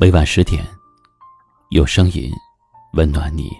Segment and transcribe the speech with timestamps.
[0.00, 0.64] 每晚十点，
[1.70, 2.30] 有声音
[2.92, 3.50] 温暖你。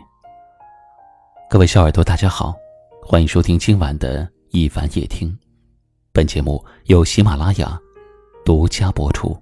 [1.51, 2.55] 各位小耳朵，大家好，
[3.03, 5.37] 欢迎收听今晚的一凡夜听。
[6.13, 7.77] 本节目由喜马拉雅
[8.45, 9.37] 独家播出。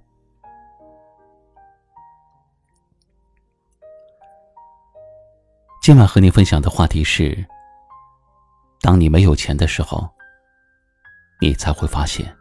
[5.79, 7.45] 今晚和你分享的话题是：
[8.81, 10.09] 当你没有钱的时候，
[11.39, 12.35] 你才会发现。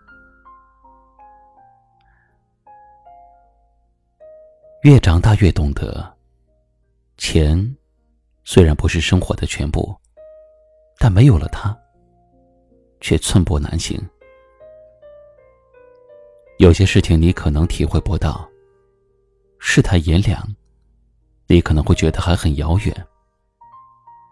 [4.86, 6.14] 越长大越懂得，
[7.16, 7.76] 钱
[8.44, 9.92] 虽然不是生活的全部，
[11.00, 11.76] 但没有了它，
[13.00, 14.00] 却寸步难行。
[16.58, 18.48] 有些事情你可能体会不到，
[19.58, 20.40] 世态炎凉，
[21.48, 23.06] 你可能会觉得还很遥远。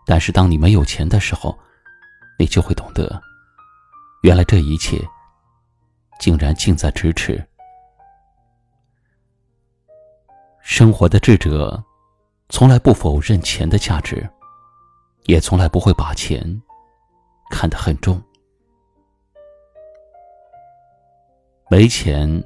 [0.06, 1.58] 但是当你没有钱的时候，
[2.39, 3.20] 你就会懂得，
[4.22, 5.05] 原来这一切
[6.20, 7.44] 竟然近在咫尺。
[10.67, 11.84] 生活的智者，
[12.48, 14.27] 从来不否认钱的价值，
[15.25, 16.43] 也从来不会把钱
[17.51, 18.20] 看得很重。
[21.69, 22.42] 没钱，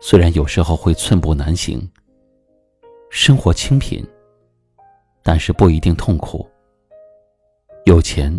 [0.00, 1.90] 虽然有时候会寸步难行，
[3.08, 4.06] 生活清贫，
[5.22, 6.46] 但是不一定痛苦。
[7.86, 8.38] 有钱，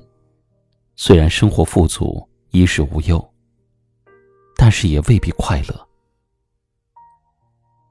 [0.95, 3.33] 虽然生活富足，衣食无忧，
[4.55, 5.86] 但是也未必快乐。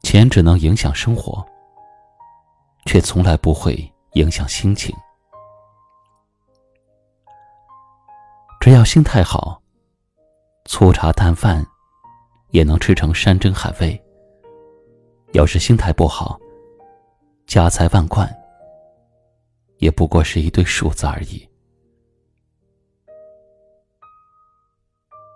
[0.07, 1.45] 钱只能影响生活，
[2.85, 4.95] 却从来不会影响心情。
[8.61, 9.61] 只要心态好，
[10.67, 11.67] 粗茶淡饭
[12.51, 14.01] 也能吃成山珍海味；
[15.33, 16.39] 要是心态不好，
[17.49, 18.33] 家财万贯
[19.79, 21.45] 也不过是一堆数字而已。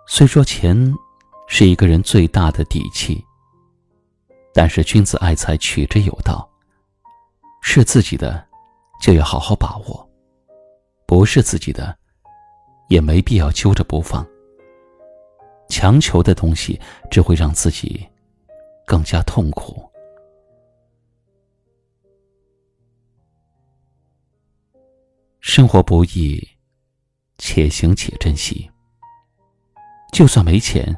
[0.07, 0.73] 虽说钱
[1.49, 3.21] 是一个人最大的底气。
[4.53, 6.47] 但是君子爱财，取之有道。
[7.61, 8.43] 是自己的，
[9.01, 10.09] 就要好好把握；
[11.05, 11.95] 不是自己的，
[12.89, 14.25] 也没必要揪着不放。
[15.69, 16.79] 强求的东西，
[17.09, 18.05] 只会让自己
[18.85, 19.89] 更加痛苦。
[25.39, 26.45] 生活不易，
[27.37, 28.69] 且行且珍惜。
[30.11, 30.93] 就算没钱，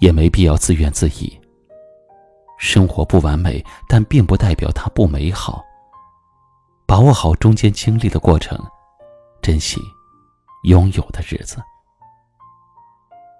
[0.00, 1.40] 也没必要自怨自艾。
[2.58, 5.64] 生活不完美，但并不代表它不美好。
[6.86, 8.58] 把握好中间经历的过程，
[9.42, 9.80] 珍惜
[10.64, 11.62] 拥有的日子。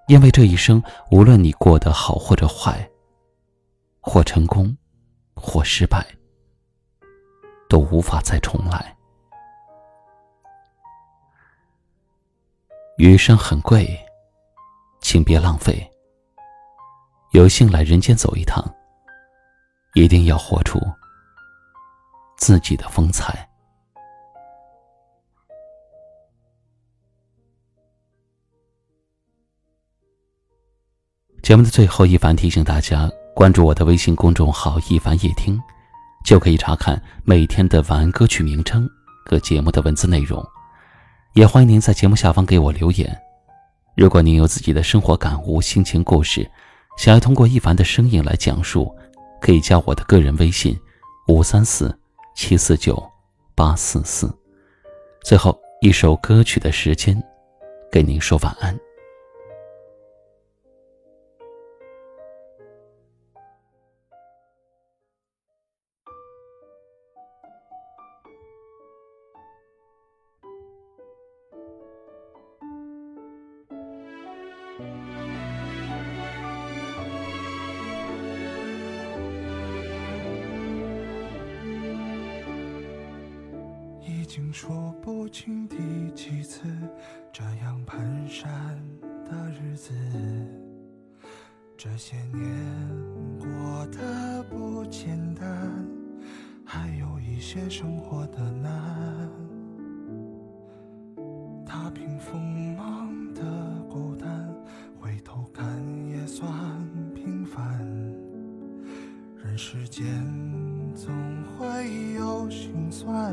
[0.08, 2.88] 因为这一生，无论你过得好或者坏，
[4.00, 4.76] 或成功，
[5.34, 6.04] 或失败，
[7.68, 8.94] 都无法再重来。
[12.98, 13.98] 余生很贵，
[15.00, 15.90] 请别浪费。
[17.32, 18.62] 有幸来人间走一趟。
[19.94, 20.80] 一定要活出
[22.36, 23.48] 自己的风采。
[31.42, 35.60] 节目的最后，一凡提醒大家关注我的微信公众号“一凡夜听”，
[36.24, 38.88] 就可以查看每天的晚安歌曲名称
[39.26, 40.44] 和节目的文字内容。
[41.34, 43.16] 也欢迎您在节目下方给我留言。
[43.94, 46.50] 如果您有自己的生活感悟、心情故事，
[46.96, 48.92] 想要通过一凡的声音来讲述。
[49.44, 50.74] 可以加我的个人微信：
[51.28, 51.94] 五三四
[52.34, 53.06] 七四九
[53.54, 54.26] 八四四。
[55.22, 57.22] 最后一首歌曲的时间，
[57.92, 58.74] 给您说晚安。
[84.36, 85.76] 经数不清第
[86.10, 86.66] 几次
[87.32, 88.44] 这样蹒跚
[89.30, 89.94] 的日子，
[91.76, 92.44] 这些年
[93.38, 95.72] 过得不简单，
[96.64, 99.30] 还有一些生活的难。
[101.64, 103.40] 踏平锋芒的
[103.88, 104.52] 孤单，
[105.00, 105.64] 回头看
[106.08, 106.50] 也算
[107.14, 107.78] 平凡。
[109.44, 110.04] 人世间
[110.92, 111.14] 总
[111.56, 113.32] 会有心酸。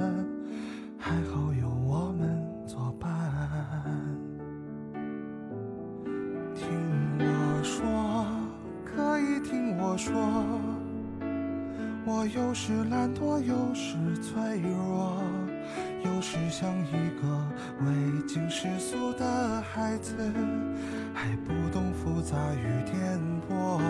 [1.12, 3.10] 还好有我们作伴。
[6.56, 6.66] 听
[7.20, 8.26] 我说，
[8.86, 10.16] 可以听我说，
[12.06, 15.22] 我有时懒惰，有时脆弱，
[16.06, 17.46] 有时像一个
[17.82, 20.16] 未经世俗的孩子，
[21.14, 23.20] 还不懂复杂与颠
[23.50, 23.82] 簸。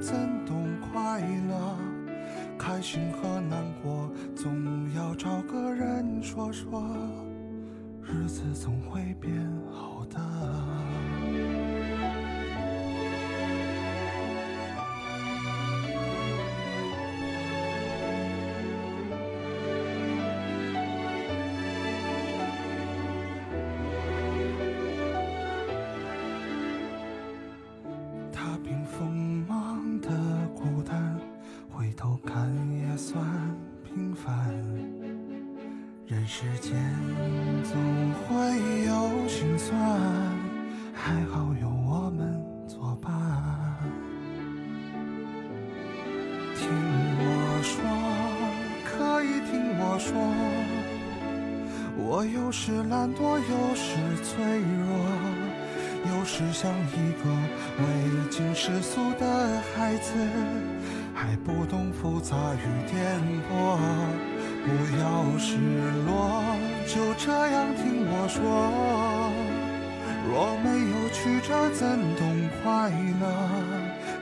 [0.00, 0.16] 怎
[0.46, 1.76] 懂快乐？
[2.58, 6.82] 开心和难过，总要找个人说说。
[8.02, 9.32] 日子总会变
[9.70, 10.18] 好的。
[36.40, 36.72] 世间
[37.62, 37.74] 总
[38.14, 38.26] 会
[38.86, 39.78] 有心酸，
[40.94, 43.12] 还好有我们作伴。
[46.56, 46.66] 听
[47.18, 47.76] 我说，
[48.86, 50.16] 可以听我说，
[51.98, 54.42] 我有时懒惰，有时脆
[54.86, 54.88] 弱。
[56.08, 57.28] 有时像一个
[57.76, 57.84] 未
[58.30, 60.14] 经世俗的孩子，
[61.12, 63.20] 还不懂复杂与颠
[63.52, 63.78] 簸。
[64.64, 64.68] 不
[64.98, 65.56] 要失
[66.06, 66.44] 落，
[66.86, 68.40] 就这样听我说。
[70.28, 72.90] 若没有曲折，怎懂快
[73.20, 73.24] 乐？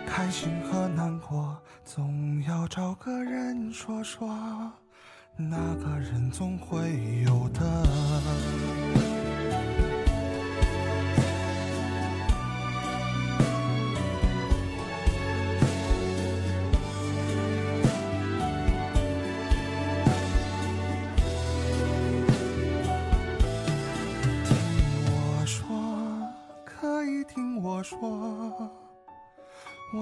[0.06, 4.28] 开心和难过，总要找个人说说。
[5.36, 7.87] 那个人总会有的。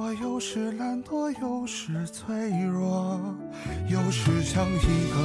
[0.06, 3.20] 我有时懒惰，有时脆弱，
[3.88, 5.16] 有时像一个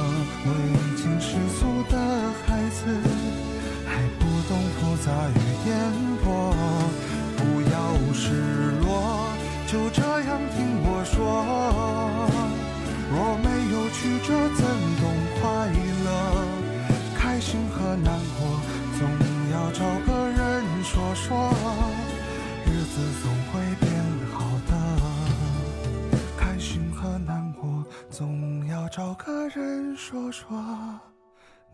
[30.32, 30.58] 说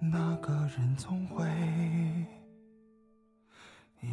[0.01, 1.47] 那个人总会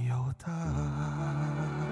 [0.08, 1.85] 有的。